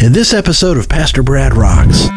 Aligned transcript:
In 0.00 0.12
this 0.12 0.32
episode 0.32 0.76
of 0.76 0.88
Pastor 0.88 1.24
Brad 1.24 1.56
Rocks. 1.56 2.08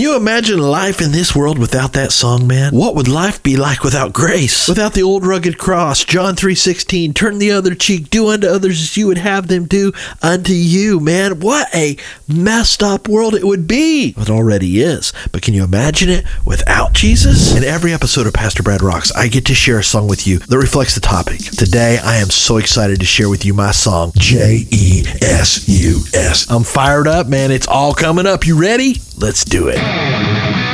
You 0.00 0.16
imagine 0.16 0.58
life 0.58 1.00
in 1.00 1.12
this 1.12 1.36
world 1.36 1.58
without 1.58 1.92
that 1.92 2.10
song, 2.10 2.46
man? 2.46 2.74
What 2.74 2.94
would 2.94 3.08
life 3.08 3.42
be 3.42 3.56
like 3.56 3.84
without 3.84 4.12
grace? 4.12 4.66
Without 4.66 4.94
the 4.94 5.02
old 5.02 5.26
rugged 5.26 5.58
cross, 5.58 6.04
John 6.04 6.36
3:16, 6.36 7.12
turn 7.12 7.38
the 7.38 7.52
other 7.52 7.74
cheek, 7.74 8.08
do 8.08 8.28
unto 8.28 8.46
others 8.46 8.80
as 8.80 8.96
you 8.96 9.06
would 9.08 9.18
have 9.18 9.48
them 9.48 9.66
do 9.66 9.92
unto 10.22 10.52
you, 10.52 11.00
man. 11.00 11.40
What 11.40 11.68
a 11.74 11.96
messed 12.26 12.82
up 12.82 13.08
world 13.08 13.34
it 13.34 13.44
would 13.44 13.68
be. 13.68 14.14
It 14.16 14.30
already 14.30 14.80
is. 14.80 15.12
But 15.32 15.42
can 15.42 15.54
you 15.54 15.64
imagine 15.64 16.08
it 16.08 16.24
without 16.46 16.94
Jesus? 16.94 17.54
In 17.54 17.62
every 17.62 17.92
episode 17.92 18.26
of 18.26 18.32
Pastor 18.32 18.62
Brad 18.62 18.82
Rocks, 18.82 19.12
I 19.12 19.28
get 19.28 19.44
to 19.46 19.54
share 19.54 19.78
a 19.78 19.84
song 19.84 20.08
with 20.08 20.26
you 20.26 20.38
that 20.38 20.58
reflects 20.58 20.94
the 20.94 21.00
topic. 21.00 21.40
Today, 21.40 21.98
I 22.02 22.16
am 22.16 22.30
so 22.30 22.56
excited 22.56 23.00
to 23.00 23.06
share 23.06 23.28
with 23.28 23.44
you 23.44 23.52
my 23.52 23.72
song, 23.72 24.12
J 24.16 24.66
E 24.70 25.04
S 25.20 25.68
U 25.68 26.00
S. 26.14 26.50
I'm 26.50 26.64
fired 26.64 27.06
up, 27.06 27.26
man. 27.26 27.50
It's 27.50 27.68
all 27.68 27.92
coming 27.92 28.26
up. 28.26 28.46
You 28.46 28.56
ready? 28.56 29.00
Let's 29.20 29.44
do 29.44 29.68
it. 29.68 30.69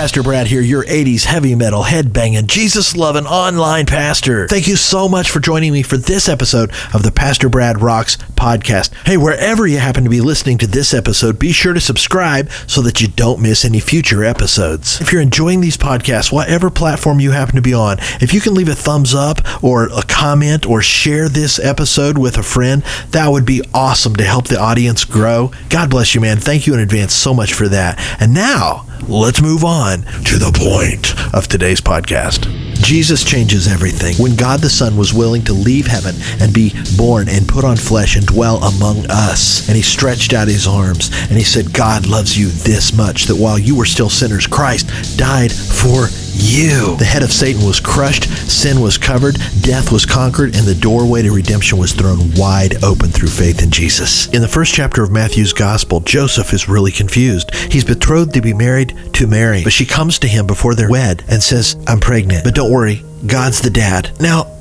Pastor 0.00 0.22
Brad 0.22 0.46
here, 0.46 0.62
your 0.62 0.82
80s 0.84 1.26
heavy 1.26 1.54
metal, 1.54 1.82
headbanging, 1.82 2.46
Jesus 2.46 2.96
loving 2.96 3.26
online 3.26 3.84
pastor. 3.84 4.48
Thank 4.48 4.66
you 4.66 4.76
so 4.76 5.10
much 5.10 5.28
for 5.28 5.40
joining 5.40 5.74
me 5.74 5.82
for 5.82 5.98
this 5.98 6.26
episode 6.26 6.72
of 6.94 7.02
the 7.02 7.12
Pastor 7.12 7.50
Brad 7.50 7.82
Rocks 7.82 8.16
podcast. 8.16 8.94
Hey, 9.04 9.18
wherever 9.18 9.66
you 9.66 9.76
happen 9.76 10.04
to 10.04 10.08
be 10.08 10.22
listening 10.22 10.56
to 10.56 10.66
this 10.66 10.94
episode, 10.94 11.38
be 11.38 11.52
sure 11.52 11.74
to 11.74 11.82
subscribe 11.82 12.50
so 12.66 12.80
that 12.80 13.02
you 13.02 13.08
don't 13.08 13.42
miss 13.42 13.62
any 13.62 13.78
future 13.78 14.24
episodes. 14.24 15.02
If 15.02 15.12
you're 15.12 15.20
enjoying 15.20 15.60
these 15.60 15.76
podcasts, 15.76 16.32
whatever 16.32 16.70
platform 16.70 17.20
you 17.20 17.32
happen 17.32 17.56
to 17.56 17.62
be 17.62 17.74
on, 17.74 17.98
if 18.22 18.32
you 18.32 18.40
can 18.40 18.54
leave 18.54 18.70
a 18.70 18.74
thumbs 18.74 19.14
up 19.14 19.62
or 19.62 19.88
a 19.88 20.02
comment 20.08 20.64
or 20.64 20.80
share 20.80 21.28
this 21.28 21.58
episode 21.58 22.16
with 22.16 22.38
a 22.38 22.42
friend, 22.42 22.82
that 23.10 23.28
would 23.28 23.44
be 23.44 23.60
awesome 23.74 24.16
to 24.16 24.24
help 24.24 24.48
the 24.48 24.58
audience 24.58 25.04
grow. 25.04 25.52
God 25.68 25.90
bless 25.90 26.14
you, 26.14 26.22
man. 26.22 26.38
Thank 26.38 26.66
you 26.66 26.72
in 26.72 26.80
advance 26.80 27.12
so 27.12 27.34
much 27.34 27.52
for 27.52 27.68
that. 27.68 27.98
And 28.18 28.32
now, 28.32 28.86
let's 29.08 29.40
move 29.42 29.64
on 29.64 30.02
to 30.24 30.38
the 30.38 30.52
point 30.54 31.14
of 31.34 31.48
today's 31.48 31.80
podcast. 31.80 32.44
Jesus 32.74 33.24
changes 33.24 33.68
everything. 33.68 34.14
When 34.16 34.36
God 34.36 34.60
the 34.60 34.70
Son 34.70 34.96
was 34.96 35.12
willing 35.12 35.42
to 35.44 35.52
leave 35.52 35.86
heaven 35.86 36.14
and 36.40 36.52
be 36.52 36.72
born 36.96 37.28
and 37.28 37.46
put 37.46 37.64
on 37.64 37.76
flesh 37.76 38.16
and 38.16 38.26
dwell 38.26 38.62
among 38.62 39.06
us, 39.10 39.68
and 39.68 39.76
he 39.76 39.82
stretched 39.82 40.32
out 40.32 40.48
his 40.48 40.66
arms 40.66 41.10
and 41.28 41.36
he 41.36 41.44
said, 41.44 41.72
God 41.72 42.06
loves 42.06 42.38
you 42.38 42.48
this 42.48 42.96
much 42.96 43.24
that 43.26 43.36
while 43.36 43.58
you 43.58 43.76
were 43.76 43.84
still 43.84 44.10
sinners, 44.10 44.46
Christ 44.46 45.18
died 45.18 45.52
for 45.52 46.08
you. 46.40 46.96
The 46.96 47.04
head 47.04 47.22
of 47.22 47.32
Satan 47.32 47.64
was 47.64 47.80
crushed, 47.80 48.24
sin 48.48 48.80
was 48.80 48.98
covered, 48.98 49.36
death 49.60 49.92
was 49.92 50.06
conquered, 50.06 50.56
and 50.56 50.66
the 50.66 50.74
doorway 50.74 51.22
to 51.22 51.30
redemption 51.30 51.78
was 51.78 51.92
thrown 51.92 52.32
wide 52.34 52.82
open 52.82 53.10
through 53.10 53.28
faith 53.28 53.62
in 53.62 53.70
Jesus. 53.70 54.28
In 54.28 54.42
the 54.42 54.48
first 54.48 54.74
chapter 54.74 55.02
of 55.02 55.10
Matthew's 55.10 55.52
Gospel, 55.52 56.00
Joseph 56.00 56.52
is 56.52 56.68
really 56.68 56.92
confused. 56.92 57.54
He's 57.54 57.84
betrothed 57.84 58.34
to 58.34 58.40
be 58.40 58.54
married 58.54 58.96
to 59.14 59.26
Mary, 59.26 59.62
but 59.62 59.72
she 59.72 59.86
comes 59.86 60.18
to 60.20 60.28
him 60.28 60.46
before 60.46 60.74
they're 60.74 60.90
wed 60.90 61.24
and 61.28 61.42
says, 61.42 61.76
I'm 61.86 62.00
pregnant. 62.00 62.44
But 62.44 62.54
don't 62.54 62.72
worry, 62.72 63.04
God's 63.26 63.60
the 63.60 63.70
dad. 63.70 64.10
Now, 64.20 64.56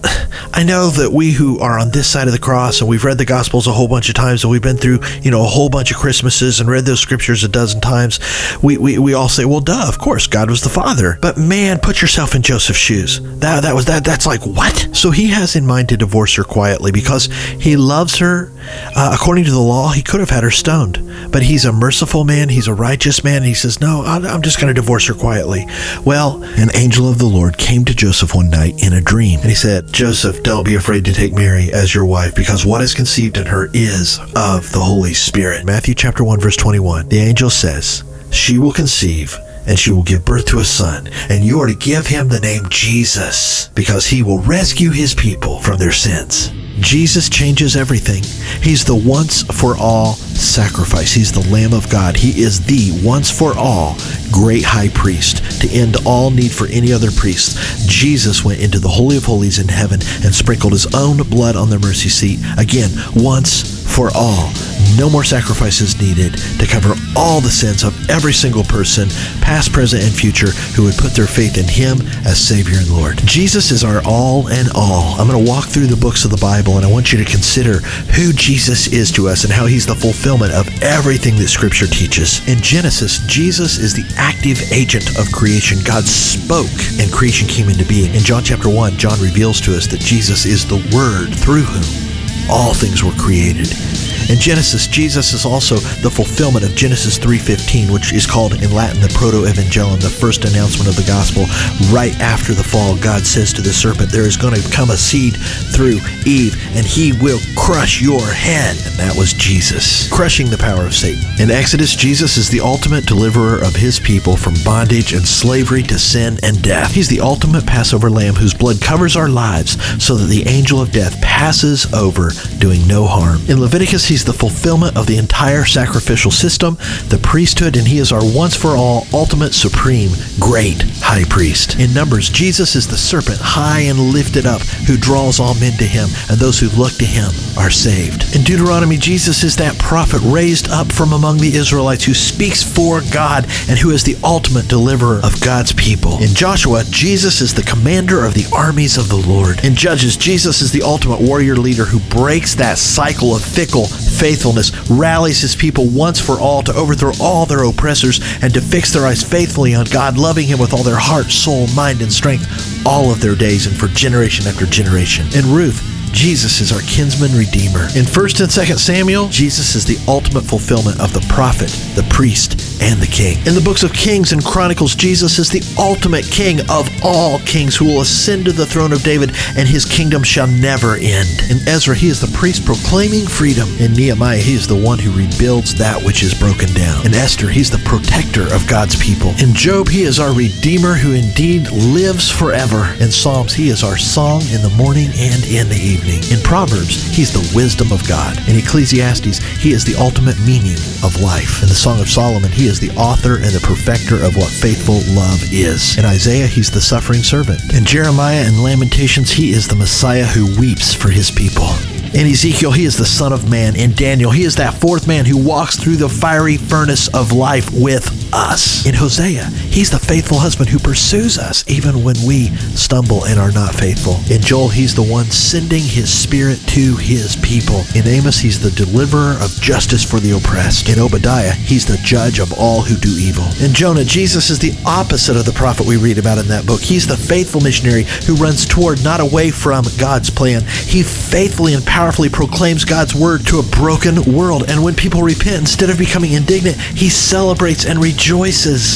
I 0.53 0.63
know 0.63 0.89
that 0.89 1.11
we 1.11 1.31
who 1.31 1.59
are 1.59 1.79
on 1.79 1.91
this 1.91 2.07
side 2.07 2.27
of 2.27 2.33
the 2.33 2.39
cross 2.39 2.81
and 2.81 2.89
we've 2.89 3.03
read 3.03 3.17
the 3.17 3.25
Gospels 3.25 3.67
a 3.67 3.71
whole 3.71 3.87
bunch 3.87 4.09
of 4.09 4.15
times 4.15 4.43
and 4.43 4.51
we've 4.51 4.61
been 4.61 4.77
through, 4.77 4.99
you 5.21 5.31
know, 5.31 5.41
a 5.41 5.47
whole 5.47 5.69
bunch 5.69 5.91
of 5.91 5.97
Christmases 5.97 6.59
and 6.59 6.69
read 6.69 6.85
those 6.85 6.99
scriptures 6.99 7.43
a 7.43 7.47
dozen 7.47 7.81
times, 7.81 8.19
we, 8.61 8.77
we, 8.77 8.97
we 8.97 9.13
all 9.13 9.29
say, 9.29 9.45
well, 9.45 9.59
duh, 9.59 9.85
of 9.87 9.99
course, 9.99 10.27
God 10.27 10.49
was 10.49 10.61
the 10.61 10.69
father. 10.69 11.17
But 11.21 11.37
man, 11.37 11.79
put 11.79 12.01
yourself 12.01 12.35
in 12.35 12.41
Joseph's 12.41 12.79
shoes. 12.79 13.21
That, 13.39 13.61
that 13.61 13.75
was 13.75 13.85
that. 13.85 14.03
That's 14.03 14.25
like, 14.25 14.45
what? 14.45 14.89
So 14.93 15.11
he 15.11 15.27
has 15.27 15.55
in 15.55 15.65
mind 15.65 15.89
to 15.89 15.97
divorce 15.97 16.35
her 16.35 16.43
quietly 16.43 16.91
because 16.91 17.25
he 17.59 17.77
loves 17.77 18.17
her. 18.17 18.51
Uh, 18.95 19.11
according 19.13 19.45
to 19.45 19.51
the 19.51 19.59
law, 19.59 19.89
he 19.89 20.01
could 20.01 20.19
have 20.19 20.29
had 20.29 20.43
her 20.43 20.51
stoned. 20.51 21.31
But 21.31 21.43
he's 21.43 21.65
a 21.65 21.71
merciful 21.71 22.23
man. 22.23 22.49
He's 22.49 22.67
a 22.67 22.73
righteous 22.73 23.23
man. 23.23 23.37
And 23.37 23.45
he 23.45 23.53
says, 23.53 23.79
no, 23.79 24.03
I'm 24.03 24.41
just 24.41 24.59
going 24.59 24.73
to 24.73 24.79
divorce 24.79 25.07
her 25.07 25.13
quietly. 25.13 25.65
Well, 26.03 26.43
an 26.43 26.69
angel 26.75 27.09
of 27.09 27.17
the 27.17 27.25
Lord 27.25 27.57
came 27.57 27.85
to 27.85 27.95
Joseph 27.95 28.35
one 28.35 28.49
night 28.49 28.83
in 28.83 28.93
a 28.93 29.01
dream. 29.01 29.39
And 29.39 29.49
he 29.49 29.55
said, 29.55 29.91
Joseph, 29.91 30.43
don't 30.43 30.65
be 30.65 30.75
afraid 30.75 31.05
to 31.05 31.13
take 31.13 31.33
Mary 31.33 31.71
as 31.71 31.93
your 31.93 32.05
wife, 32.05 32.35
because 32.35 32.65
what 32.65 32.81
is 32.81 32.93
conceived 32.93 33.37
in 33.37 33.45
her 33.45 33.69
is 33.73 34.19
of 34.35 34.71
the 34.71 34.79
Holy 34.79 35.13
Spirit. 35.13 35.65
Matthew 35.65 35.93
chapter 35.93 36.23
1, 36.23 36.39
verse 36.39 36.57
21. 36.57 37.09
The 37.09 37.19
angel 37.19 37.49
says, 37.49 38.03
She 38.31 38.57
will 38.57 38.73
conceive 38.73 39.37
and 39.69 39.77
she 39.77 39.91
will 39.91 40.03
give 40.03 40.25
birth 40.25 40.47
to 40.47 40.57
a 40.57 40.63
son, 40.65 41.07
and 41.29 41.43
you 41.43 41.59
are 41.59 41.67
to 41.67 41.75
give 41.75 42.07
him 42.07 42.27
the 42.27 42.39
name 42.39 42.63
Jesus, 42.69 43.67
because 43.75 44.07
he 44.07 44.23
will 44.23 44.39
rescue 44.39 44.89
his 44.89 45.13
people 45.13 45.59
from 45.59 45.77
their 45.77 45.91
sins. 45.91 46.51
Jesus 46.81 47.29
changes 47.29 47.75
everything. 47.75 48.23
He's 48.61 48.85
the 48.85 48.95
once 48.95 49.43
for 49.43 49.75
all 49.77 50.13
sacrifice. 50.13 51.13
He's 51.13 51.31
the 51.31 51.47
Lamb 51.51 51.73
of 51.73 51.89
God. 51.89 52.15
He 52.15 52.41
is 52.41 52.65
the 52.65 52.99
once 53.05 53.29
for 53.29 53.57
all 53.57 53.95
great 54.31 54.63
high 54.63 54.89
priest 54.89 55.61
to 55.61 55.69
end 55.69 55.97
all 56.05 56.31
need 56.31 56.51
for 56.51 56.67
any 56.67 56.93
other 56.93 57.11
priest. 57.11 57.57
Jesus 57.89 58.43
went 58.43 58.61
into 58.61 58.79
the 58.79 58.87
Holy 58.87 59.17
of 59.17 59.25
Holies 59.25 59.59
in 59.59 59.67
heaven 59.67 59.99
and 60.23 60.33
sprinkled 60.33 60.73
his 60.73 60.87
own 60.95 61.17
blood 61.17 61.55
on 61.55 61.69
the 61.69 61.79
mercy 61.79 62.09
seat. 62.09 62.39
Again, 62.57 62.89
once 63.15 63.78
for 63.89 64.09
all. 64.15 64.53
No 64.97 65.09
more 65.09 65.23
sacrifices 65.23 65.99
needed 65.99 66.33
to 66.59 66.67
cover 66.67 66.93
all 67.15 67.41
the 67.41 67.49
sins 67.49 67.83
of 67.83 68.09
every 68.09 68.33
single 68.33 68.63
person, 68.63 69.09
past, 69.41 69.71
present, 69.71 70.03
and 70.03 70.13
future, 70.13 70.51
who 70.75 70.83
would 70.83 70.97
put 70.97 71.13
their 71.13 71.27
faith 71.27 71.57
in 71.57 71.67
Him 71.67 71.99
as 72.25 72.39
Savior 72.39 72.77
and 72.79 72.89
Lord. 72.89 73.17
Jesus 73.25 73.71
is 73.71 73.83
our 73.83 74.01
all 74.05 74.49
and 74.49 74.69
all. 74.75 75.19
I'm 75.19 75.27
going 75.27 75.43
to 75.43 75.51
walk 75.51 75.65
through 75.65 75.87
the 75.87 75.95
books 75.95 76.25
of 76.25 76.31
the 76.31 76.37
Bible, 76.37 76.77
and 76.77 76.85
I 76.85 76.91
want 76.91 77.11
you 77.11 77.23
to 77.23 77.31
consider 77.31 77.79
who 78.15 78.33
Jesus 78.33 78.87
is 78.87 79.11
to 79.13 79.27
us 79.27 79.43
and 79.43 79.53
how 79.53 79.65
He's 79.65 79.85
the 79.85 79.95
fulfillment 79.95 80.53
of 80.53 80.67
everything 80.81 81.35
that 81.37 81.47
Scripture 81.47 81.87
teaches. 81.87 82.45
In 82.47 82.59
Genesis, 82.59 83.19
Jesus 83.27 83.77
is 83.77 83.93
the 83.93 84.07
active 84.17 84.59
agent 84.71 85.17
of 85.17 85.31
creation. 85.31 85.79
God 85.83 86.03
spoke, 86.05 86.71
and 86.99 87.11
creation 87.11 87.47
came 87.47 87.69
into 87.69 87.85
being. 87.85 88.13
In 88.13 88.21
John 88.21 88.43
chapter 88.43 88.69
1, 88.69 88.97
John 88.97 89.19
reveals 89.21 89.61
to 89.61 89.75
us 89.75 89.87
that 89.87 90.01
Jesus 90.01 90.45
is 90.45 90.65
the 90.65 90.83
Word 90.95 91.33
through 91.35 91.63
whom 91.63 92.08
all 92.49 92.73
things 92.73 93.03
were 93.03 93.11
created. 93.11 94.08
In 94.29 94.37
Genesis, 94.39 94.85
Jesus 94.85 95.33
is 95.33 95.43
also 95.43 95.77
the 96.03 96.11
fulfillment 96.11 96.63
of 96.63 96.75
Genesis 96.75 97.17
3:15, 97.17 97.91
which 97.91 98.13
is 98.13 98.27
called 98.27 98.53
in 98.53 98.71
Latin 98.71 99.01
the 99.01 99.09
proto-evangelium, 99.09 99.99
the 99.99 100.09
first 100.09 100.45
announcement 100.45 100.87
of 100.87 100.95
the 100.95 101.01
gospel. 101.01 101.47
Right 101.89 102.13
after 102.21 102.53
the 102.53 102.63
fall, 102.63 102.95
God 102.95 103.25
says 103.25 103.51
to 103.53 103.63
the 103.63 103.73
serpent, 103.73 104.11
"There 104.11 104.27
is 104.27 104.37
going 104.37 104.53
to 104.53 104.69
come 104.69 104.91
a 104.91 104.97
seed 104.97 105.35
through 105.73 105.99
Eve, 106.25 106.55
and 106.75 106.85
he 106.85 107.11
will 107.11 107.39
crush 107.55 108.01
your 108.01 108.23
head." 108.31 108.77
And 108.85 108.95
that 108.99 109.15
was 109.15 109.33
Jesus, 109.33 110.07
crushing 110.11 110.51
the 110.51 110.57
power 110.59 110.85
of 110.85 110.95
Satan. 110.95 111.25
In 111.39 111.49
Exodus, 111.49 111.95
Jesus 111.95 112.37
is 112.37 112.49
the 112.49 112.61
ultimate 112.61 113.07
deliverer 113.07 113.57
of 113.57 113.77
his 113.77 113.97
people 113.97 114.37
from 114.37 114.53
bondage 114.63 115.11
and 115.11 115.27
slavery 115.27 115.81
to 115.83 115.97
sin 115.97 116.39
and 116.43 116.61
death. 116.61 116.93
He's 116.93 117.07
the 117.07 117.21
ultimate 117.21 117.65
Passover 117.65 118.11
lamb 118.11 118.35
whose 118.35 118.53
blood 118.53 118.79
covers 118.79 119.15
our 119.15 119.29
lives 119.29 119.75
so 119.97 120.15
that 120.17 120.29
the 120.29 120.47
angel 120.47 120.79
of 120.79 120.91
death 120.91 121.19
passes 121.19 121.87
over, 121.93 122.31
doing 122.59 122.85
no 122.85 123.07
harm. 123.07 123.41
In 123.47 123.59
Leviticus, 123.59 124.05
he's 124.05 124.18
the 124.23 124.33
fulfillment 124.33 124.97
of 124.97 125.07
the 125.07 125.17
entire 125.17 125.65
sacrificial 125.65 126.31
system, 126.31 126.75
the 127.09 127.19
priesthood, 127.21 127.77
and 127.77 127.87
he 127.87 127.99
is 127.99 128.11
our 128.11 128.23
once 128.23 128.55
for 128.55 128.75
all, 128.75 129.07
ultimate, 129.13 129.53
supreme, 129.53 130.11
great 130.39 130.83
high 131.01 131.23
priest. 131.25 131.79
In 131.79 131.93
Numbers, 131.93 132.29
Jesus 132.29 132.75
is 132.75 132.87
the 132.87 132.97
serpent 132.97 133.39
high 133.39 133.81
and 133.81 133.99
lifted 133.99 134.45
up 134.45 134.61
who 134.87 134.97
draws 134.97 135.39
all 135.39 135.55
men 135.55 135.73
to 135.73 135.85
him, 135.85 136.09
and 136.29 136.37
those 136.39 136.59
who 136.59 136.69
look 136.69 136.93
to 136.93 137.05
him 137.05 137.29
are 137.57 137.69
saved. 137.69 138.35
In 138.35 138.43
Deuteronomy, 138.43 138.97
Jesus 138.97 139.43
is 139.43 139.55
that 139.57 139.77
prophet 139.79 140.21
raised 140.23 140.69
up 140.69 140.91
from 140.91 141.13
among 141.13 141.37
the 141.37 141.55
Israelites 141.55 142.03
who 142.03 142.13
speaks 142.13 142.63
for 142.63 143.01
God 143.11 143.45
and 143.67 143.77
who 143.77 143.91
is 143.91 144.03
the 144.03 144.17
ultimate 144.23 144.67
deliverer 144.67 145.19
of 145.23 145.39
God's 145.41 145.73
people. 145.73 146.21
In 146.21 146.33
Joshua, 146.33 146.83
Jesus 146.89 147.41
is 147.41 147.53
the 147.53 147.63
commander 147.63 148.25
of 148.25 148.33
the 148.33 148.47
armies 148.55 148.97
of 148.97 149.09
the 149.09 149.15
Lord. 149.15 149.63
In 149.63 149.75
Judges, 149.75 150.17
Jesus 150.17 150.61
is 150.61 150.71
the 150.71 150.83
ultimate 150.83 151.21
warrior 151.21 151.55
leader 151.55 151.85
who 151.85 151.99
breaks 152.09 152.55
that 152.55 152.77
cycle 152.77 153.35
of 153.35 153.43
fickle 153.43 153.87
faithfulness, 154.09 154.71
rallies 154.89 155.41
his 155.41 155.55
people 155.55 155.87
once 155.87 156.19
for 156.19 156.39
all 156.39 156.61
to 156.63 156.73
overthrow 156.73 157.11
all 157.21 157.45
their 157.45 157.63
oppressors 157.63 158.19
and 158.41 158.53
to 158.53 158.61
fix 158.61 158.91
their 158.91 159.05
eyes 159.05 159.23
faithfully 159.23 159.75
on 159.75 159.85
God, 159.85 160.17
loving 160.17 160.47
him 160.47 160.59
with 160.59 160.73
all 160.73 160.83
their 160.83 160.97
heart, 160.99 161.27
soul, 161.27 161.67
mind, 161.67 162.01
and 162.01 162.11
strength 162.11 162.47
all 162.85 163.11
of 163.11 163.21
their 163.21 163.35
days 163.35 163.67
and 163.67 163.77
for 163.77 163.87
generation 163.87 164.47
after 164.47 164.65
generation. 164.65 165.25
In 165.35 165.53
Ruth, 165.53 165.81
Jesus 166.11 166.59
is 166.59 166.71
our 166.71 166.81
kinsman 166.81 167.37
redeemer. 167.37 167.83
In 167.95 168.05
1st 168.05 168.41
and 168.41 168.49
2nd 168.49 168.79
Samuel, 168.79 169.29
Jesus 169.29 169.75
is 169.75 169.85
the 169.85 170.03
ultimate 170.07 170.43
fulfillment 170.43 170.99
of 170.99 171.13
the 171.13 171.25
prophet, 171.29 171.69
the 171.95 172.07
priest, 172.09 172.59
and 172.81 172.99
the 172.99 173.07
king. 173.07 173.37
In 173.45 173.55
the 173.55 173.61
books 173.63 173.83
of 173.83 173.93
Kings 173.93 174.31
and 174.31 174.43
Chronicles, 174.43 174.95
Jesus 174.95 175.39
is 175.39 175.49
the 175.49 175.63
ultimate 175.77 176.25
king 176.25 176.59
of 176.69 176.89
all 177.03 177.39
kings 177.39 177.75
who 177.75 177.85
will 177.85 178.01
ascend 178.01 178.45
to 178.45 178.51
the 178.51 178.65
throne 178.65 178.93
of 178.93 179.03
David, 179.03 179.31
and 179.57 179.67
his 179.67 179.85
kingdom 179.85 180.23
shall 180.23 180.47
never 180.47 180.95
end. 180.95 181.41
In 181.49 181.59
Ezra, 181.67 181.95
he 181.95 182.07
is 182.07 182.21
the 182.21 182.37
priest 182.37 182.65
proclaiming 182.65 183.27
freedom. 183.27 183.69
In 183.79 183.93
Nehemiah, 183.93 184.37
he 184.37 184.53
is 184.53 184.67
the 184.67 184.75
one 184.75 184.99
who 184.99 185.11
rebuilds 185.11 185.75
that 185.75 186.01
which 186.01 186.23
is 186.23 186.33
broken 186.33 186.71
down. 186.73 187.05
In 187.05 187.13
Esther, 187.13 187.49
he's 187.49 187.69
the 187.69 187.83
protector 187.85 188.53
of 188.53 188.67
God's 188.67 188.95
people. 188.95 189.33
In 189.39 189.53
Job, 189.53 189.89
he 189.89 190.03
is 190.03 190.19
our 190.19 190.33
redeemer 190.33 190.93
who 190.93 191.13
indeed 191.13 191.69
lives 191.71 192.29
forever. 192.29 192.95
In 192.99 193.11
Psalms, 193.11 193.53
he 193.53 193.69
is 193.69 193.83
our 193.83 193.97
song 193.97 194.41
in 194.53 194.61
the 194.61 194.73
morning 194.77 195.09
and 195.17 195.43
in 195.45 195.67
the 195.67 195.79
evening. 195.79 196.23
In 196.31 196.41
Proverbs, 196.43 197.11
he's 197.15 197.33
the 197.33 197.55
wisdom 197.55 197.91
of 197.91 198.07
God. 198.07 198.37
In 198.47 198.55
Ecclesiastes, 198.55 199.39
he 199.59 199.73
is 199.73 199.83
the 199.83 199.95
ultimate 199.95 200.39
meaning 200.39 200.77
of 201.03 201.19
life. 201.21 201.61
In 201.61 201.67
the 201.67 201.75
Song 201.75 201.99
of 201.99 202.09
Solomon, 202.09 202.51
he 202.51 202.67
is 202.69 202.79
the 202.79 202.91
author 202.91 203.35
and 203.35 203.51
the 203.51 203.59
perfecter 203.59 204.23
of 204.23 204.37
what 204.37 204.49
faithful 204.49 205.01
love 205.13 205.41
is. 205.51 205.97
In 205.97 206.05
Isaiah, 206.05 206.45
he's 206.45 206.69
the 206.69 206.79
suffering 206.79 207.23
servant. 207.23 207.73
In 207.73 207.83
Jeremiah 207.83 208.45
and 208.45 208.61
Lamentations, 208.61 209.31
he 209.31 209.51
is 209.51 209.67
the 209.67 209.75
Messiah 209.75 210.25
who 210.25 210.59
weeps 210.59 210.93
for 210.93 211.09
his 211.09 211.31
people. 211.31 211.67
In 212.13 212.27
Ezekiel, 212.27 212.71
he 212.71 212.85
is 212.85 212.97
the 212.97 213.05
Son 213.05 213.33
of 213.33 213.49
Man. 213.49 213.75
In 213.75 213.93
Daniel, 213.93 214.31
he 214.31 214.43
is 214.43 214.55
that 214.55 214.73
fourth 214.73 215.07
man 215.07 215.25
who 215.25 215.37
walks 215.37 215.77
through 215.77 215.97
the 215.97 216.09
fiery 216.09 216.57
furnace 216.57 217.07
of 217.07 217.31
life 217.31 217.69
with 217.71 218.28
us. 218.33 218.85
In 218.85 218.93
Hosea, 218.93 219.45
he's 219.45 219.89
the 219.89 219.99
faithful 219.99 220.39
husband 220.39 220.69
who 220.69 220.79
pursues 220.79 221.37
us 221.37 221.63
even 221.67 222.03
when 222.03 222.15
we 222.25 222.55
stumble 222.75 223.25
and 223.25 223.39
are 223.39 223.51
not 223.51 223.73
faithful. 223.73 224.19
In 224.33 224.41
Joel, 224.41 224.69
he's 224.69 224.95
the 224.95 225.03
one 225.03 225.25
sending 225.25 225.83
his 225.83 226.11
spirit 226.11 226.59
to 226.67 226.95
his 226.97 227.35
people. 227.37 227.83
In 227.95 228.07
Amos, 228.07 228.39
he's 228.39 228.59
the 228.59 228.71
deliverer 228.71 229.35
of 229.41 229.51
justice 229.61 230.03
for 230.03 230.19
the 230.19 230.31
oppressed. 230.31 230.89
In 230.89 230.99
Obadiah, 230.99 231.51
he's 231.51 231.85
the 231.85 231.99
judge 232.03 232.39
of 232.39 232.53
all 232.53 232.81
who 232.81 232.95
do 232.95 233.09
evil. 233.09 233.45
In 233.63 233.73
Jonah, 233.73 234.03
Jesus 234.03 234.49
is 234.49 234.59
the 234.59 234.77
opposite 234.85 235.35
of 235.35 235.45
the 235.45 235.51
prophet 235.51 235.87
we 235.87 235.97
read 235.97 236.17
about 236.17 236.37
in 236.37 236.47
that 236.47 236.65
book. 236.65 236.81
He's 236.81 237.07
the 237.07 237.17
faithful 237.17 237.61
missionary 237.61 238.03
who 238.25 238.35
runs 238.35 238.65
toward, 238.65 239.03
not 239.03 239.19
away 239.19 239.51
from, 239.51 239.85
God's 239.97 240.29
plan. 240.29 240.63
He 240.65 241.03
faithfully 241.03 241.73
and 241.73 241.85
powerfully 241.85 242.29
proclaims 242.29 242.85
God's 242.85 243.15
word 243.15 243.45
to 243.47 243.59
a 243.59 243.63
broken 243.63 244.33
world. 244.33 244.69
And 244.69 244.83
when 244.83 244.95
people 244.95 245.23
repent, 245.23 245.57
instead 245.57 245.89
of 245.89 245.97
becoming 245.97 246.33
indignant, 246.33 246.79
he 246.79 247.09
celebrates 247.09 247.85
and 247.85 247.99
rejoices. 247.99 248.18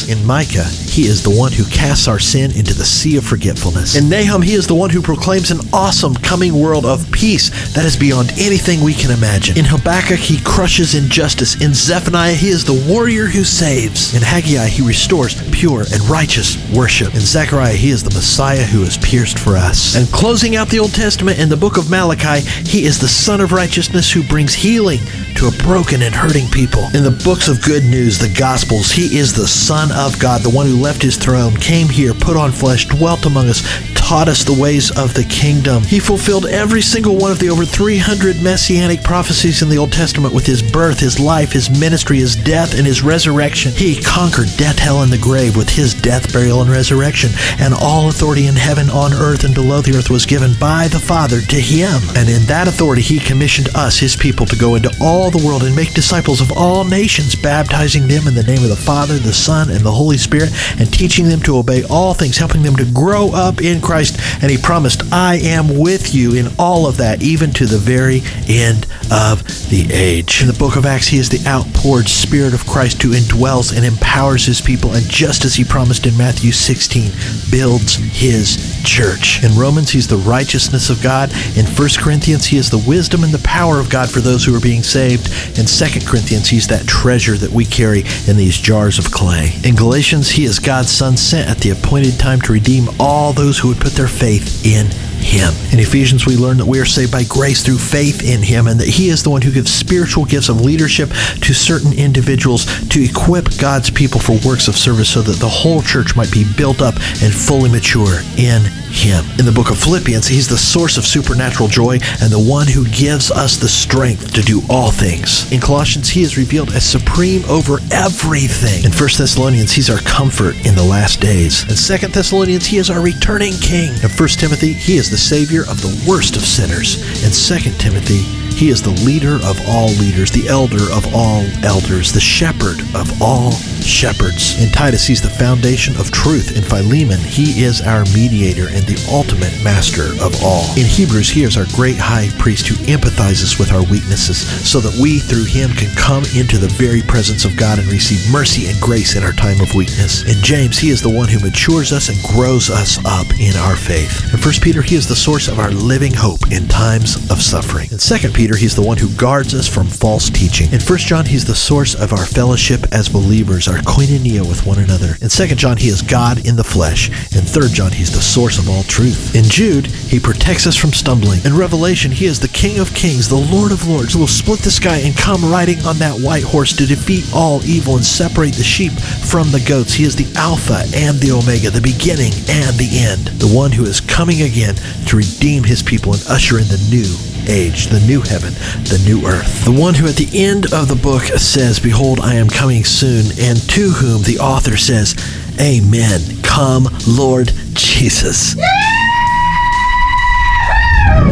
In 0.09 0.25
Micah, 0.25 0.65
he 0.65 1.03
is 1.07 1.23
the 1.23 1.35
one 1.35 1.51
who 1.51 1.63
casts 1.65 2.07
our 2.07 2.19
sin 2.19 2.51
into 2.51 2.73
the 2.73 2.85
sea 2.85 3.17
of 3.17 3.25
forgetfulness. 3.25 3.95
In 3.95 4.09
Nahum, 4.09 4.41
he 4.41 4.53
is 4.53 4.67
the 4.67 4.75
one 4.75 4.89
who 4.89 5.01
proclaims 5.01 5.49
an 5.49 5.59
awesome 5.71 6.13
coming 6.13 6.53
world 6.53 6.85
of 6.85 7.09
peace 7.11 7.49
that 7.73 7.85
is 7.85 7.95
beyond 7.95 8.31
anything 8.37 8.83
we 8.83 8.93
can 8.93 9.11
imagine. 9.11 9.57
In 9.57 9.65
Habakkuk, 9.65 10.19
he 10.19 10.39
crushes 10.43 10.93
injustice. 10.93 11.59
In 11.61 11.73
Zephaniah, 11.73 12.35
he 12.35 12.49
is 12.49 12.65
the 12.65 12.85
warrior 12.87 13.25
who 13.25 13.43
saves. 13.43 14.13
In 14.13 14.21
Haggai, 14.21 14.67
he 14.67 14.85
restores 14.85 15.41
pure 15.51 15.81
and 15.81 16.01
righteous 16.09 16.57
worship. 16.75 17.15
In 17.15 17.21
Zechariah, 17.21 17.73
he 17.73 17.89
is 17.89 18.03
the 18.03 18.13
Messiah 18.13 18.63
who 18.63 18.83
is 18.83 18.97
pierced 18.97 19.39
for 19.39 19.55
us. 19.55 19.95
And 19.95 20.05
closing 20.11 20.57
out 20.57 20.67
the 20.67 20.79
Old 20.79 20.93
Testament 20.93 21.39
in 21.39 21.49
the 21.49 21.57
book 21.57 21.77
of 21.77 21.89
Malachi, 21.89 22.41
he 22.69 22.85
is 22.85 22.99
the 22.99 23.07
Son 23.07 23.41
of 23.41 23.51
Righteousness 23.51 24.11
who 24.11 24.21
brings 24.23 24.53
healing 24.53 24.99
to 25.37 25.47
a 25.47 25.63
broken 25.63 26.03
and 26.03 26.13
hurting 26.13 26.47
people. 26.49 26.83
In 26.93 27.03
the 27.03 27.19
books 27.23 27.47
of 27.47 27.63
good 27.63 27.83
news, 27.85 28.19
the 28.19 28.33
Gospels, 28.37 28.91
he 28.91 29.12
is 29.15 29.33
the 29.33 29.47
Son 29.47 29.91
of 29.91 30.19
God, 30.19 30.41
the 30.41 30.49
one 30.49 30.65
who 30.65 30.75
left 30.75 31.01
his 31.01 31.17
throne, 31.17 31.55
came 31.55 31.87
here, 31.87 32.13
put 32.13 32.37
on 32.37 32.51
flesh, 32.51 32.85
dwelt 32.87 33.25
among 33.25 33.49
us, 33.49 33.61
taught 33.93 34.27
us 34.27 34.43
the 34.43 34.61
ways 34.61 34.91
of 34.97 35.13
the 35.13 35.23
kingdom. 35.23 35.83
He 35.83 35.99
fulfilled 35.99 36.45
every 36.45 36.81
single 36.81 37.15
one 37.15 37.31
of 37.31 37.39
the 37.39 37.49
over 37.49 37.65
300 37.65 38.41
messianic 38.41 39.03
prophecies 39.03 39.61
in 39.61 39.69
the 39.69 39.77
Old 39.77 39.91
Testament 39.91 40.33
with 40.33 40.45
his 40.45 40.61
birth, 40.61 40.99
his 40.99 41.19
life, 41.19 41.51
his 41.51 41.69
ministry, 41.69 42.17
his 42.17 42.35
death, 42.35 42.77
and 42.77 42.85
his 42.85 43.01
resurrection. 43.01 43.71
He 43.71 44.01
conquered 44.01 44.49
death, 44.57 44.79
hell, 44.79 45.01
and 45.01 45.11
the 45.11 45.17
grave 45.17 45.55
with 45.55 45.69
his 45.69 45.93
death, 45.93 46.31
burial, 46.33 46.61
and 46.61 46.69
resurrection. 46.69 47.31
And 47.59 47.73
all 47.73 48.09
authority 48.09 48.47
in 48.47 48.55
heaven, 48.55 48.89
on 48.89 49.13
earth, 49.13 49.43
and 49.43 49.53
below 49.53 49.81
the 49.81 49.97
earth 49.97 50.09
was 50.09 50.25
given 50.25 50.53
by 50.59 50.87
the 50.87 50.99
Father 50.99 51.41
to 51.41 51.59
him. 51.59 52.01
And 52.15 52.29
in 52.29 52.43
that 52.43 52.67
authority, 52.67 53.01
he 53.01 53.19
commissioned 53.19 53.69
us, 53.75 53.99
his 53.99 54.15
people, 54.15 54.45
to 54.47 54.55
go 54.55 54.75
into 54.75 54.95
all 55.01 55.31
the 55.31 55.43
world 55.45 55.63
and 55.63 55.75
make 55.75 55.93
disciples 55.93 56.41
of 56.41 56.51
all 56.51 56.83
nations, 56.83 57.35
baptizing 57.35 58.07
them 58.07 58.27
in 58.27 58.35
the 58.35 58.43
name 58.43 58.63
of 58.63 58.69
the 58.69 58.75
Father, 58.75 59.02
the 59.07 59.33
Son, 59.33 59.69
and 59.69 59.81
the 59.81 59.91
Holy 59.91 60.17
Spirit, 60.17 60.51
and 60.79 60.91
teaching 60.91 61.27
them 61.27 61.41
to 61.41 61.57
obey 61.57 61.83
all 61.83 62.13
things, 62.13 62.37
helping 62.37 62.63
them 62.63 62.75
to 62.75 62.85
grow 62.85 63.31
up 63.33 63.61
in 63.61 63.81
Christ. 63.81 64.17
And 64.41 64.49
he 64.49 64.57
promised, 64.57 65.03
I 65.11 65.35
am 65.35 65.77
with 65.77 66.13
you 66.13 66.35
in 66.35 66.47
all 66.57 66.87
of 66.87 66.97
that, 66.97 67.21
even 67.21 67.51
to 67.53 67.65
the 67.65 67.77
very 67.77 68.21
end 68.47 68.87
of 69.11 69.43
the 69.69 69.87
age. 69.91 70.41
In 70.41 70.47
the 70.47 70.53
book 70.53 70.75
of 70.75 70.85
Acts, 70.85 71.07
he 71.07 71.17
is 71.17 71.29
the 71.29 71.47
outpoured 71.47 72.07
Spirit 72.07 72.53
of 72.53 72.65
Christ 72.65 73.01
who 73.01 73.11
indwells 73.11 73.75
and 73.75 73.85
empowers 73.85 74.45
his 74.45 74.61
people, 74.61 74.93
and 74.93 75.07
just 75.09 75.45
as 75.45 75.55
he 75.55 75.63
promised 75.63 76.05
in 76.05 76.17
Matthew 76.17 76.51
16, 76.51 77.11
builds 77.51 77.95
his 77.95 78.81
church. 78.83 79.43
In 79.43 79.57
Romans, 79.57 79.89
he's 79.89 80.07
the 80.07 80.17
righteousness 80.17 80.89
of 80.89 81.01
God. 81.01 81.31
In 81.57 81.65
1 81.65 81.89
Corinthians, 81.99 82.45
he 82.45 82.57
is 82.57 82.69
the 82.69 82.83
wisdom 82.87 83.23
and 83.23 83.33
the 83.33 83.39
power 83.39 83.79
of 83.79 83.89
God 83.89 84.09
for 84.09 84.19
those 84.19 84.43
who 84.43 84.55
are 84.55 84.61
being 84.61 84.83
saved. 84.83 85.27
In 85.57 85.65
2 85.65 86.05
Corinthians, 86.05 86.49
he's 86.49 86.67
that 86.67 86.87
treasure 86.87 87.37
that 87.37 87.51
we 87.51 87.65
carry 87.65 88.03
in 88.27 88.37
these 88.37 88.57
jars 88.57 88.92
of 88.97 89.11
clay. 89.11 89.53
In 89.63 89.75
Galatians, 89.75 90.29
he 90.29 90.43
is 90.43 90.59
God's 90.59 90.91
Son 90.91 91.17
sent 91.17 91.49
at 91.49 91.57
the 91.59 91.71
appointed 91.71 92.19
time 92.19 92.41
to 92.41 92.53
redeem 92.53 92.87
all 92.99 93.33
those 93.33 93.57
who 93.57 93.69
would 93.69 93.79
put 93.79 93.93
their 93.93 94.07
faith 94.07 94.65
in 94.65 94.87
him. 95.23 95.53
In 95.73 95.79
Ephesians, 95.79 96.27
we 96.27 96.37
learn 96.37 96.57
that 96.57 96.65
we 96.65 96.79
are 96.79 96.85
saved 96.85 97.11
by 97.11 97.23
grace 97.23 97.63
through 97.63 97.79
faith 97.79 98.23
in 98.23 98.43
Him 98.43 98.67
and 98.67 98.79
that 98.79 98.87
He 98.87 99.09
is 99.09 99.23
the 99.23 99.29
one 99.29 99.41
who 99.41 99.51
gives 99.51 99.73
spiritual 99.73 100.25
gifts 100.25 100.49
of 100.49 100.61
leadership 100.61 101.09
to 101.09 101.53
certain 101.53 101.93
individuals 101.93 102.65
to 102.89 103.03
equip 103.03 103.57
God's 103.57 103.89
people 103.89 104.19
for 104.19 104.37
works 104.45 104.67
of 104.67 104.75
service 104.75 105.09
so 105.09 105.21
that 105.21 105.39
the 105.39 105.49
whole 105.49 105.81
church 105.81 106.15
might 106.15 106.31
be 106.31 106.45
built 106.57 106.81
up 106.81 106.95
and 107.23 107.33
fully 107.33 107.71
mature 107.71 108.19
in 108.37 108.61
him. 108.93 109.25
In 109.39 109.45
the 109.45 109.51
book 109.51 109.71
of 109.71 109.79
Philippians, 109.79 110.27
he's 110.27 110.47
the 110.47 110.57
source 110.57 110.97
of 110.97 111.05
supernatural 111.05 111.67
joy 111.67 111.97
and 112.21 112.31
the 112.31 112.39
one 112.39 112.67
who 112.67 112.87
gives 112.89 113.31
us 113.31 113.57
the 113.57 113.67
strength 113.67 114.33
to 114.33 114.41
do 114.41 114.61
all 114.69 114.91
things. 114.91 115.51
In 115.51 115.59
Colossians, 115.59 116.09
he 116.09 116.21
is 116.21 116.37
revealed 116.37 116.71
as 116.73 116.85
supreme 116.85 117.43
over 117.49 117.79
everything. 117.91 118.85
In 118.85 118.91
1 118.91 118.99
Thessalonians, 119.17 119.71
he's 119.71 119.89
our 119.89 119.97
comfort 119.99 120.55
in 120.65 120.75
the 120.75 120.83
last 120.83 121.19
days. 121.19 121.63
In 121.63 121.99
2 121.99 122.07
Thessalonians, 122.09 122.67
he 122.67 122.77
is 122.77 122.91
our 122.91 123.01
returning 123.01 123.53
king. 123.53 123.91
In 124.03 124.09
1 124.09 124.29
Timothy, 124.37 124.73
he 124.73 124.97
is 124.97 125.09
the 125.13 125.17
savior 125.19 125.61
of 125.69 125.79
the 125.79 126.09
worst 126.09 126.35
of 126.35 126.41
sinners. 126.41 126.97
In 127.21 127.29
2 127.29 127.77
Timothy, 127.77 128.23
he 128.57 128.69
is 128.69 128.81
the 128.81 128.89
leader 129.05 129.35
of 129.45 129.61
all 129.67 129.89
leaders, 129.89 130.31
the 130.31 130.47
elder 130.47 130.91
of 130.91 131.13
all 131.13 131.45
elders, 131.61 132.11
the 132.11 132.19
shepherd 132.19 132.81
of 132.95 133.21
all 133.21 133.51
shepherds. 133.85 134.61
In 134.61 134.69
Titus, 134.69 135.05
he's 135.05 135.21
the 135.21 135.29
foundation 135.29 135.95
of 135.97 136.11
truth. 136.11 136.55
In 136.55 136.63
Philemon, 136.63 137.19
he 137.19 137.63
is 137.63 137.81
our 137.81 138.05
mediator 138.13 138.67
and 138.69 138.83
the 138.85 138.99
ultimate 139.11 139.53
master 139.63 140.13
of 140.23 140.33
all. 140.43 140.69
In 140.77 140.85
Hebrews, 140.85 141.29
he 141.29 141.43
is 141.43 141.57
our 141.57 141.65
great 141.75 141.97
high 141.97 142.29
priest 142.39 142.67
who 142.67 142.75
empathizes 142.85 143.59
with 143.59 143.71
our 143.71 143.83
weaknesses 143.85 144.47
so 144.67 144.79
that 144.79 144.97
we, 145.01 145.19
through 145.19 145.45
him, 145.45 145.71
can 145.71 145.93
come 145.95 146.23
into 146.35 146.57
the 146.57 146.71
very 146.79 147.01
presence 147.01 147.45
of 147.45 147.57
God 147.57 147.79
and 147.79 147.87
receive 147.87 148.31
mercy 148.31 148.67
and 148.67 148.79
grace 148.81 149.15
in 149.15 149.23
our 149.23 149.33
time 149.33 149.59
of 149.61 149.73
weakness. 149.75 150.23
In 150.23 150.41
James, 150.43 150.77
he 150.77 150.89
is 150.89 151.01
the 151.01 151.09
one 151.09 151.27
who 151.27 151.39
matures 151.39 151.91
us 151.91 152.09
and 152.09 152.17
grows 152.33 152.69
us 152.69 152.97
up 153.05 153.27
in 153.39 153.55
our 153.57 153.75
faith. 153.75 154.33
In 154.33 154.39
1 154.39 154.53
Peter, 154.61 154.81
he 154.81 154.95
is 154.95 155.07
the 155.07 155.15
source 155.15 155.47
of 155.47 155.59
our 155.59 155.71
living 155.71 156.13
hope 156.13 156.51
in 156.51 156.67
times 156.67 157.15
of 157.29 157.41
suffering. 157.41 157.89
In 157.91 157.97
2 157.97 158.29
Peter, 158.31 158.55
he's 158.55 158.75
the 158.75 158.81
one 158.81 158.97
who 158.97 159.09
guards 159.15 159.53
us 159.53 159.67
from 159.67 159.87
false 159.87 160.29
teaching. 160.29 160.71
In 160.71 160.81
1 160.81 160.97
John, 160.99 161.25
he's 161.25 161.45
the 161.45 161.55
source 161.55 161.95
of 161.95 162.13
our 162.13 162.25
fellowship 162.25 162.85
as 162.91 163.09
believers, 163.09 163.67
our 163.73 163.79
koinonia 163.81 164.47
with 164.47 164.65
one 164.65 164.77
another. 164.77 165.15
In 165.21 165.29
2 165.29 165.55
John, 165.55 165.77
he 165.77 165.87
is 165.87 166.01
God 166.01 166.45
in 166.45 166.55
the 166.55 166.63
flesh. 166.63 167.09
In 167.35 167.41
3 167.41 167.69
John, 167.69 167.91
he's 167.91 168.11
the 168.11 168.21
source 168.21 168.59
of 168.59 168.69
all 168.69 168.83
truth. 168.83 169.35
In 169.35 169.43
Jude, 169.45 169.87
he 169.87 170.19
protects 170.19 170.67
us 170.67 170.75
from 170.75 170.93
stumbling. 170.93 171.39
In 171.43 171.57
Revelation, 171.57 172.11
he 172.11 172.25
is 172.25 172.39
the 172.39 172.47
King 172.49 172.79
of 172.79 172.93
kings, 172.93 173.27
the 173.27 173.35
Lord 173.35 173.71
of 173.71 173.87
lords, 173.87 174.13
who 174.13 174.19
will 174.19 174.27
split 174.27 174.59
the 174.59 174.69
sky 174.69 174.97
and 174.97 175.17
come 175.17 175.43
riding 175.51 175.79
on 175.85 175.97
that 175.97 176.19
white 176.19 176.43
horse 176.43 176.75
to 176.77 176.85
defeat 176.85 177.25
all 177.33 177.63
evil 177.63 177.95
and 177.95 178.05
separate 178.05 178.53
the 178.53 178.63
sheep 178.63 178.91
from 178.93 179.49
the 179.51 179.63
goats. 179.67 179.93
He 179.93 180.03
is 180.03 180.15
the 180.15 180.31
Alpha 180.37 180.83
and 180.95 181.17
the 181.19 181.31
Omega, 181.31 181.71
the 181.71 181.81
beginning 181.81 182.33
and 182.49 182.75
the 182.77 182.89
end, 182.93 183.27
the 183.39 183.47
one 183.47 183.71
who 183.71 183.85
is 183.85 184.01
coming 184.01 184.43
again 184.43 184.75
to 185.07 185.17
redeem 185.17 185.63
his 185.63 185.81
people 185.81 186.13
and 186.13 186.23
usher 186.29 186.59
in 186.59 186.67
the 186.67 186.87
new 186.91 187.32
age, 187.49 187.87
the 187.87 187.99
new 188.01 188.21
heaven, 188.21 188.53
the 188.83 189.01
new 189.05 189.27
earth. 189.27 189.65
The 189.65 189.71
one 189.71 189.93
who 189.93 190.07
at 190.07 190.15
the 190.15 190.29
end 190.33 190.73
of 190.73 190.87
the 190.87 190.95
book 190.95 191.23
says, 191.23 191.79
Behold, 191.79 192.19
I 192.19 192.35
am 192.35 192.47
coming 192.47 192.83
soon, 192.83 193.25
and 193.39 193.57
to 193.69 193.89
whom 193.89 194.23
the 194.23 194.39
author 194.39 194.77
says, 194.77 195.15
Amen. 195.59 196.21
Come, 196.41 196.87
Lord 197.07 197.51
Jesus. 197.73 198.55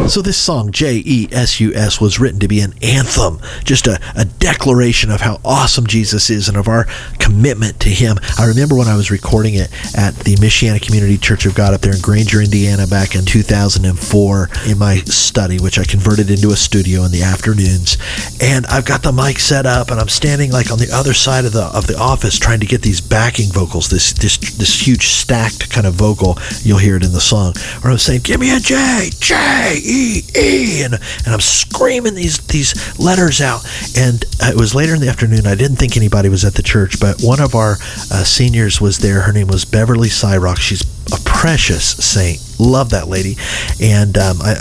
So, 0.08 0.20
this 0.20 0.36
song, 0.36 0.72
J 0.72 1.00
E 1.06 1.28
S 1.30 1.60
U 1.60 1.72
S, 1.74 2.00
was 2.00 2.18
written 2.18 2.40
to 2.40 2.48
be 2.48 2.60
an 2.60 2.74
anthem, 2.82 3.38
just 3.64 3.86
a, 3.86 4.00
a 4.16 4.24
declaration 4.24 5.10
of 5.10 5.20
how 5.20 5.40
awesome 5.44 5.86
Jesus 5.86 6.28
is 6.28 6.48
and 6.48 6.56
of 6.56 6.66
our 6.68 6.86
commitment 7.18 7.80
to 7.80 7.88
Him. 7.88 8.18
I 8.36 8.46
remember 8.46 8.74
when 8.74 8.88
I 8.88 8.96
was 8.96 9.10
recording 9.10 9.54
it 9.54 9.70
at 9.96 10.14
the 10.16 10.34
Michiana 10.34 10.82
Community 10.82 11.16
Church 11.16 11.46
of 11.46 11.54
God 11.54 11.72
up 11.72 11.80
there 11.82 11.94
in 11.94 12.00
Granger, 12.00 12.42
Indiana, 12.42 12.86
back 12.86 13.14
in 13.14 13.24
2004, 13.24 14.48
in 14.66 14.78
my 14.78 14.96
study, 14.96 15.58
which 15.60 15.78
I 15.78 15.84
converted 15.84 16.30
into 16.30 16.50
a 16.50 16.56
studio 16.56 17.04
in 17.04 17.12
the 17.12 17.22
afternoons. 17.22 17.96
And 18.40 18.66
I've 18.66 18.84
got 18.84 19.02
the 19.02 19.12
mic 19.12 19.38
set 19.38 19.66
up, 19.66 19.90
and 19.90 20.00
I'm 20.00 20.08
standing 20.08 20.50
like 20.50 20.70
on 20.70 20.78
the 20.78 20.90
other 20.92 21.14
side 21.14 21.44
of 21.44 21.52
the 21.52 21.64
of 21.72 21.86
the 21.86 21.96
office 21.96 22.38
trying 22.38 22.60
to 22.60 22.66
get 22.66 22.82
these 22.82 23.00
backing 23.00 23.50
vocals, 23.50 23.88
this 23.88 24.12
this 24.12 24.36
this 24.36 24.86
huge 24.86 25.06
stacked 25.06 25.70
kind 25.70 25.86
of 25.86 25.94
vocal. 25.94 26.38
You'll 26.62 26.78
hear 26.78 26.96
it 26.96 27.04
in 27.04 27.12
the 27.12 27.20
song, 27.20 27.54
where 27.80 27.92
I'm 27.92 27.98
saying, 27.98 28.22
"Give 28.24 28.40
me 28.40 28.54
a 28.54 28.58
J, 28.58 29.10
J 29.20 29.91
E 29.92 30.22
E," 30.36 30.82
and 30.84 30.94
and 30.94 31.34
I'm 31.34 31.40
screaming 31.40 32.14
these 32.14 32.38
these 32.46 32.98
letters 32.98 33.40
out. 33.40 33.62
And 33.96 34.24
uh, 34.42 34.50
it 34.50 34.56
was 34.56 34.74
later 34.74 34.94
in 34.94 35.00
the 35.00 35.08
afternoon. 35.08 35.46
I 35.46 35.54
didn't 35.54 35.76
think 35.76 35.96
anybody 35.96 36.28
was 36.28 36.44
at 36.44 36.54
the 36.54 36.62
church, 36.62 37.00
but 37.00 37.20
one 37.20 37.40
of 37.40 37.54
our 37.54 37.76
uh, 38.10 38.24
seniors 38.24 38.80
was 38.80 38.98
there. 38.98 39.22
Her 39.22 39.32
name 39.32 39.48
was 39.48 39.64
Beverly 39.64 40.08
Cyrock. 40.08 40.58
She's 40.58 40.82
a 41.12 41.20
precious 41.24 41.84
saint. 41.84 42.40
Love 42.58 42.90
that 42.90 43.08
lady, 43.08 43.36
and 43.80 44.16
um, 44.16 44.40
I, 44.40 44.54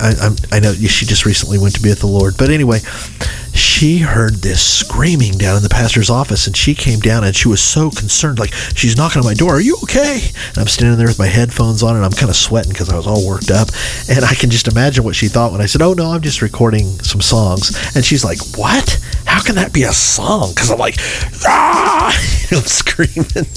I 0.52 0.58
I 0.58 0.60
know 0.60 0.74
she 0.74 1.06
just 1.06 1.26
recently 1.26 1.60
went 1.60 1.76
to 1.76 1.82
be 1.82 1.90
with 1.90 2.00
the 2.00 2.08
Lord. 2.08 2.36
But 2.38 2.50
anyway, 2.50 2.80
she 3.54 4.00
heard 4.00 4.36
this 4.36 4.62
screaming 4.62 5.34
down 5.34 5.58
in 5.58 5.64
the 5.64 5.70
pastor's 5.70 6.10
office, 6.10 6.48
and 6.48 6.56
she 6.56 6.74
came 6.74 7.00
down 7.00 7.24
and 7.24 7.36
she 7.36 7.48
was 7.48 7.62
so 7.62 7.90
concerned, 7.90 8.40
like 8.40 8.54
she's 8.76 8.96
knocking 8.96 9.20
on 9.20 9.26
my 9.26 9.34
door. 9.34 9.56
Are 9.56 9.62
you 9.62 9.78
okay? 9.84 10.22
And 10.50 10.58
I'm 10.58 10.68
standing 10.68 10.98
there 10.98 11.08
with 11.08 11.20
my 11.20 11.28
headphones 11.28 11.84
on, 11.84 11.96
and 11.96 12.06
I'm 12.06 12.12
kind 12.12 12.30
of 12.30 12.36
sweating 12.36 12.72
because 12.72 12.90
I 12.90 12.96
was 12.96 13.08
all 13.08 13.28
worked 13.28 13.52
up, 13.52 13.70
and 14.10 14.24
I 14.24 14.34
can 14.34 14.50
just 14.50 14.68
imagine 14.68 15.04
what 15.04 15.16
she 15.16 15.28
thought 15.28 15.52
when 15.52 15.62
I 15.62 15.66
said, 15.66 15.82
"Oh 15.82 15.94
no, 15.94 16.12
I'm 16.12 16.22
just 16.22 16.42
recording 16.42 17.00
some 17.02 17.22
songs," 17.22 17.76
and 17.96 18.06
she's 18.06 18.24
like, 18.24 18.40
"What? 18.58 19.00
How 19.26 19.42
can 19.42 19.56
that 19.56 19.74
be 19.74 19.84
a 19.84 19.94
song?" 19.94 20.52
Because 20.52 20.72
I'm 20.72 20.80
like, 20.80 20.96
ah, 21.46 22.14
I'm 22.52 22.62
screaming. 22.64 23.48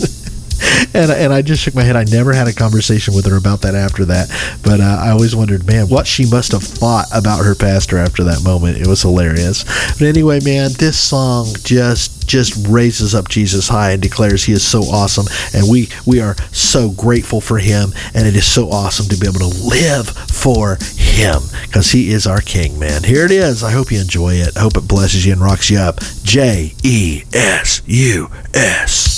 And 0.94 1.10
and 1.10 1.32
I 1.32 1.42
just 1.42 1.62
shook 1.62 1.74
my 1.74 1.82
head. 1.82 1.96
I 1.96 2.04
never 2.04 2.32
had 2.32 2.48
a 2.48 2.52
conversation 2.52 3.14
with 3.14 3.26
her 3.26 3.36
about 3.36 3.62
that 3.62 3.74
after 3.74 4.04
that, 4.06 4.28
but 4.62 4.80
uh, 4.80 4.98
I 5.00 5.10
always 5.10 5.34
wondered, 5.34 5.66
man, 5.66 5.88
what 5.88 6.06
she 6.06 6.28
must 6.28 6.52
have 6.52 6.62
thought 6.62 7.06
about 7.12 7.44
her 7.44 7.54
pastor 7.54 7.98
after 7.98 8.24
that 8.24 8.42
moment. 8.42 8.78
It 8.78 8.86
was 8.86 9.02
hilarious. 9.02 9.64
But 9.92 10.02
anyway, 10.02 10.40
man, 10.40 10.70
this 10.78 10.98
song 10.98 11.48
just 11.62 12.26
just 12.26 12.66
raises 12.68 13.14
up 13.14 13.28
Jesus 13.28 13.68
high 13.68 13.92
and 13.92 14.02
declares 14.02 14.44
he 14.44 14.52
is 14.52 14.66
so 14.66 14.82
awesome, 14.82 15.26
and 15.52 15.70
we 15.70 15.88
we 16.06 16.20
are 16.20 16.36
so 16.52 16.90
grateful 16.90 17.40
for 17.40 17.58
him, 17.58 17.92
and 18.14 18.26
it 18.26 18.36
is 18.36 18.46
so 18.46 18.70
awesome 18.70 19.06
to 19.08 19.16
be 19.16 19.26
able 19.26 19.40
to 19.40 19.66
live 19.66 20.08
for 20.08 20.78
him 20.96 21.42
because 21.66 21.92
he 21.92 22.12
is 22.12 22.26
our 22.26 22.40
King, 22.40 22.78
man. 22.78 23.02
Here 23.04 23.24
it 23.24 23.30
is. 23.30 23.62
I 23.62 23.70
hope 23.70 23.90
you 23.90 24.00
enjoy 24.00 24.34
it. 24.34 24.56
I 24.56 24.60
hope 24.60 24.76
it 24.76 24.88
blesses 24.88 25.24
you 25.24 25.32
and 25.32 25.40
rocks 25.40 25.70
you 25.70 25.78
up. 25.78 26.00
J 26.22 26.74
E 26.82 27.24
S 27.32 27.82
U 27.86 28.30
S. 28.52 29.13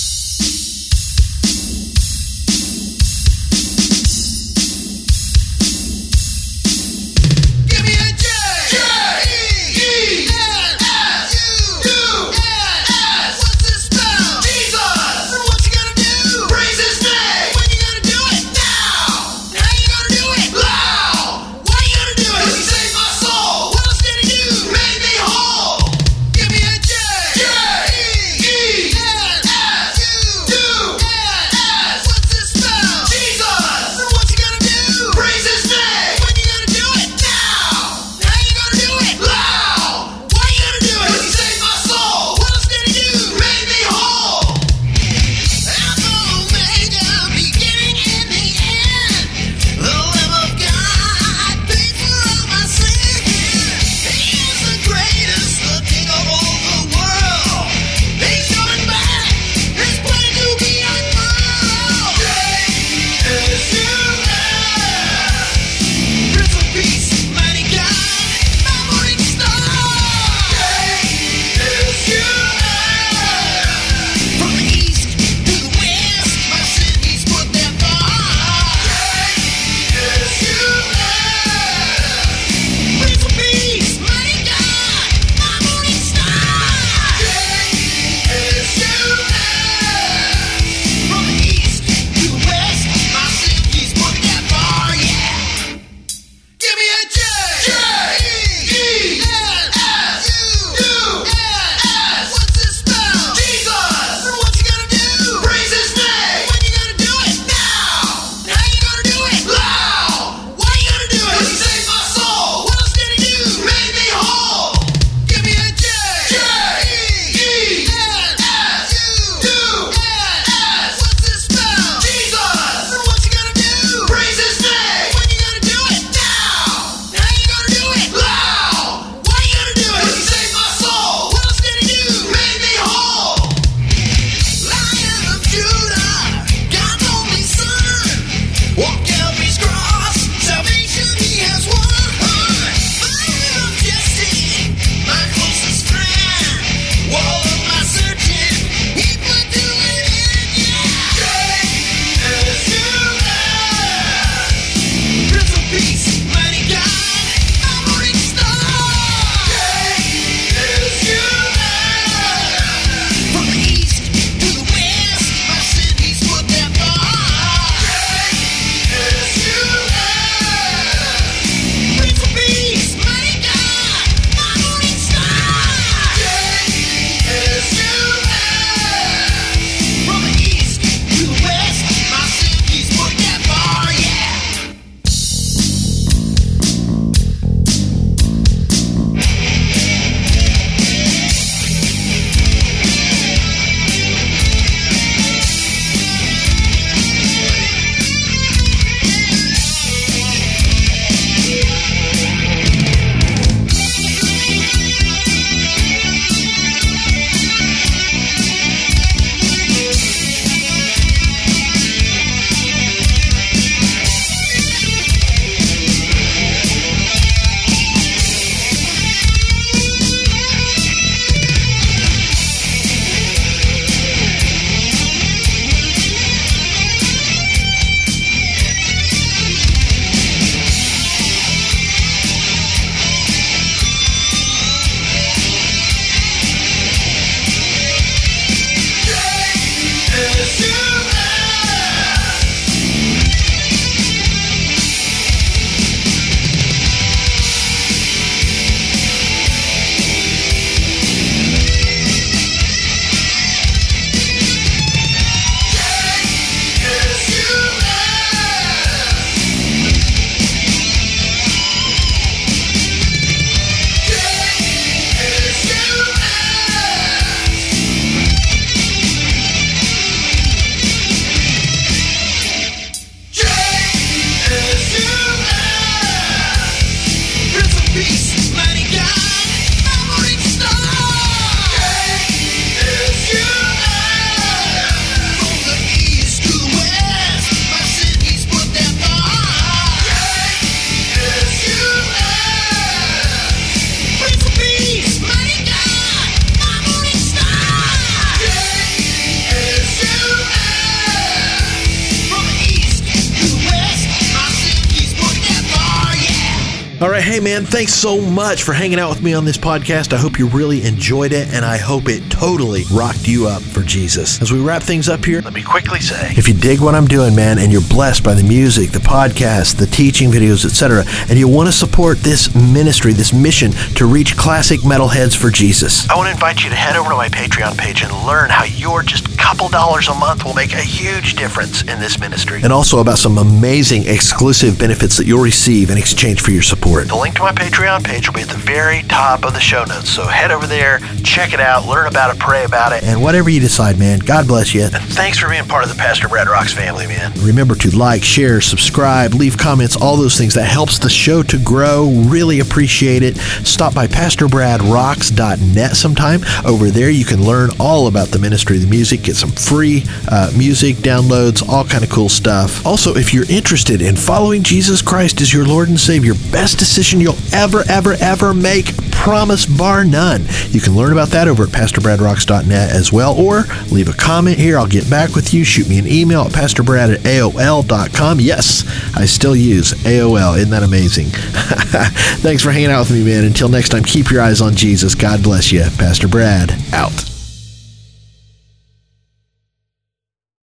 All 306.98 307.10
right, 307.10 307.22
hey 307.22 307.40
man, 307.40 307.66
thanks 307.66 307.92
so 307.92 308.22
much 308.22 308.62
for 308.62 308.72
hanging 308.72 308.98
out 308.98 309.10
with 309.10 309.20
me 309.20 309.34
on 309.34 309.44
this 309.44 309.58
podcast. 309.58 310.14
I 310.14 310.16
hope 310.16 310.38
you 310.38 310.46
really 310.46 310.82
enjoyed 310.82 311.34
it, 311.34 311.52
and 311.52 311.62
I 311.62 311.76
hope 311.76 312.08
it 312.08 312.22
totally 312.30 312.84
rocked 312.90 313.28
you 313.28 313.46
up 313.46 313.60
for 313.60 313.82
Jesus. 313.82 314.40
As 314.40 314.50
we 314.50 314.60
wrap 314.60 314.82
things 314.82 315.06
up 315.06 315.22
here, 315.22 315.42
let 315.42 315.52
me 315.52 315.62
quickly 315.62 316.00
say 316.00 316.32
if 316.38 316.48
you 316.48 316.54
dig 316.54 316.80
what 316.80 316.94
I'm 316.94 317.06
doing, 317.06 317.36
man, 317.36 317.58
and 317.58 317.70
you're 317.70 317.82
blessed 317.82 318.24
by 318.24 318.32
the 318.32 318.42
music, 318.42 318.92
the 318.92 318.98
podcast, 318.98 319.76
the 319.76 319.84
teaching 319.84 320.30
videos, 320.30 320.64
etc., 320.64 321.04
and 321.28 321.38
you 321.38 321.48
want 321.48 321.68
to 321.68 321.72
support 321.72 322.16
this 322.20 322.54
ministry, 322.54 323.12
this 323.12 323.30
mission 323.30 323.72
to 323.96 324.06
reach 324.06 324.34
classic 324.34 324.80
metalheads 324.80 325.36
for 325.36 325.50
Jesus, 325.50 326.08
I 326.08 326.16
want 326.16 326.28
to 326.28 326.32
invite 326.32 326.64
you 326.64 326.70
to 326.70 326.76
head 326.76 326.96
over 326.96 327.10
to 327.10 327.16
my 327.16 327.28
Patreon 327.28 327.76
page 327.76 328.04
and 328.04 328.26
learn 328.26 328.48
how 328.48 328.64
your 328.64 329.02
just 329.02 329.36
couple 329.36 329.68
dollars 329.68 330.08
a 330.08 330.14
month 330.14 330.46
will 330.46 330.54
make 330.54 330.72
a 330.72 330.80
huge 330.80 331.34
difference 331.34 331.82
in 331.82 332.00
this 332.00 332.18
ministry, 332.18 332.62
and 332.62 332.72
also 332.72 333.00
about 333.00 333.18
some 333.18 333.36
amazing 333.36 334.06
exclusive 334.06 334.78
benefits 334.78 335.18
that 335.18 335.26
you'll 335.26 335.42
receive 335.42 335.90
in 335.90 335.98
exchange 335.98 336.40
for 336.40 336.52
your 336.52 336.62
support. 336.62 336.85
The 336.86 337.14
link 337.14 337.34
to 337.36 337.42
my 337.42 337.52
Patreon 337.52 338.04
page 338.04 338.28
will 338.28 338.34
be 338.34 338.42
at 338.42 338.48
the 338.48 338.56
very 338.56 339.02
top 339.02 339.44
of 339.44 339.52
the 339.52 339.60
show 339.60 339.84
notes. 339.84 340.08
So 340.08 340.24
head 340.24 340.50
over 340.50 340.66
there, 340.66 341.00
check 341.22 341.52
it 341.52 341.60
out, 341.60 341.86
learn 341.86 342.06
about 342.06 342.34
it, 342.34 342.40
pray 342.40 342.64
about 342.64 342.92
it, 342.92 343.02
and 343.02 343.22
whatever 343.22 343.50
you 343.50 343.60
decide, 343.60 343.98
man, 343.98 344.18
God 344.20 344.46
bless 344.48 344.72
you. 344.74 344.82
And 344.82 344.92
thanks 344.92 345.38
for 345.38 345.48
being 345.48 345.64
part 345.64 345.84
of 345.84 345.90
the 345.90 345.96
Pastor 345.96 346.28
Brad 346.28 346.48
Rocks 346.48 346.72
family, 346.72 347.06
man. 347.06 347.32
Remember 347.42 347.74
to 347.76 347.96
like, 347.96 348.22
share, 348.22 348.60
subscribe, 348.60 349.34
leave 349.34 349.58
comments, 349.58 349.96
all 349.96 350.16
those 350.16 350.38
things. 350.38 350.54
That 350.54 350.64
helps 350.64 350.98
the 350.98 351.10
show 351.10 351.42
to 351.44 351.58
grow. 351.58 352.08
Really 352.26 352.60
appreciate 352.60 353.22
it. 353.22 353.36
Stop 353.36 353.94
by 353.94 354.06
PastorBradRocks.net 354.06 355.96
sometime. 355.96 356.40
Over 356.64 356.90
there, 356.90 357.10
you 357.10 357.24
can 357.24 357.44
learn 357.44 357.70
all 357.78 358.06
about 358.06 358.28
the 358.28 358.38
ministry 358.38 358.76
of 358.76 358.82
the 358.82 358.88
music, 358.88 359.22
get 359.22 359.36
some 359.36 359.50
free 359.50 360.04
uh, 360.28 360.50
music 360.56 360.96
downloads, 360.96 361.66
all 361.68 361.84
kind 361.84 362.04
of 362.04 362.10
cool 362.10 362.28
stuff. 362.28 362.84
Also, 362.86 363.14
if 363.16 363.34
you're 363.34 363.50
interested 363.50 364.00
in 364.00 364.16
following 364.16 364.62
Jesus 364.62 365.02
Christ 365.02 365.40
as 365.40 365.52
your 365.52 365.66
Lord 365.66 365.88
and 365.88 366.00
Savior, 366.00 366.34
best 366.76 366.78
decision 366.78 367.20
you'll 367.20 367.36
ever, 367.52 367.82
ever, 367.88 368.16
ever 368.20 368.54
make. 368.54 368.96
Promise 369.12 369.66
bar 369.66 370.04
none. 370.04 370.46
You 370.70 370.80
can 370.80 370.94
learn 370.94 371.12
about 371.12 371.28
that 371.30 371.48
over 371.48 371.64
at 371.64 371.70
PastorBradRocks.net 371.70 372.90
as 372.90 373.12
well, 373.12 373.34
or 373.34 373.64
leave 373.90 374.08
a 374.08 374.12
comment 374.12 374.58
here. 374.58 374.78
I'll 374.78 374.86
get 374.86 375.08
back 375.10 375.34
with 375.34 375.52
you. 375.52 375.64
Shoot 375.64 375.88
me 375.88 375.98
an 375.98 376.06
email 376.06 376.42
at 376.42 376.52
PastorBrad 376.52 377.14
at 377.14 377.20
AOL.com. 377.20 378.40
Yes, 378.40 378.84
I 379.16 379.24
still 379.24 379.56
use 379.56 379.94
AOL. 380.04 380.56
Isn't 380.58 380.70
that 380.70 380.82
amazing? 380.82 381.26
Thanks 381.30 382.62
for 382.62 382.70
hanging 382.70 382.90
out 382.90 383.08
with 383.08 383.12
me, 383.12 383.24
man. 383.24 383.44
Until 383.44 383.68
next 383.68 383.88
time, 383.88 384.04
keep 384.04 384.30
your 384.30 384.42
eyes 384.42 384.60
on 384.60 384.76
Jesus. 384.76 385.14
God 385.14 385.42
bless 385.42 385.72
you. 385.72 385.82
Pastor 385.98 386.28
Brad, 386.28 386.72
out. 386.92 387.35